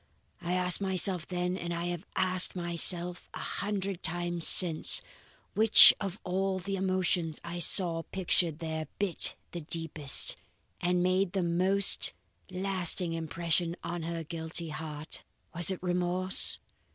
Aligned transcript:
I 0.41 0.53
asked 0.53 0.81
myself 0.81 1.27
then, 1.27 1.55
and 1.55 1.71
I 1.71 1.85
have 1.89 2.07
asked 2.15 2.55
myself 2.55 3.29
a 3.35 3.39
hundred 3.61 4.01
times 4.01 4.47
since, 4.47 5.03
which 5.53 5.93
of 6.01 6.19
all 6.23 6.57
the 6.57 6.75
emotions 6.75 7.39
I 7.43 7.59
saw 7.59 8.01
pictured 8.01 8.57
there 8.57 8.87
bit 8.97 9.35
the 9.51 9.61
deepest, 9.61 10.37
and 10.79 11.03
made 11.03 11.33
the 11.33 11.43
most 11.43 12.13
lasting 12.49 13.13
impression 13.13 13.75
on 13.83 14.01
her 14.01 14.23
guilty 14.23 14.69
heart? 14.69 15.23
Was 15.53 15.69
it 15.69 15.77
remorse? 15.83 16.57